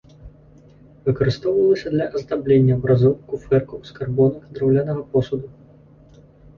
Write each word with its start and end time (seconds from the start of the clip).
Выкарыстоўвалася 1.09 1.87
для 1.97 2.07
аздаблення 2.21 2.73
абразоў, 2.79 3.13
куфэркаў, 3.31 3.87
скарбонак, 3.93 4.53
драўлянага 4.59 5.01
посуду. 5.17 5.47